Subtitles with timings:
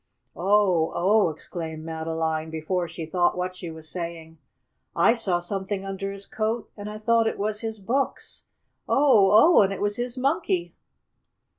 [0.35, 0.91] "Oh!
[0.95, 4.39] Oh!" exclaimed Madeline, before she thought what she was saying.
[4.95, 8.45] "I saw something under his coat, and I thought it was his books.
[8.89, 9.29] Oh!
[9.31, 9.61] Oh!
[9.61, 10.73] And it was his Monkey!"